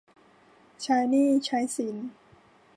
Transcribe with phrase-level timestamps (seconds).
[0.81, 1.95] ใช้หนี้ใช้สิน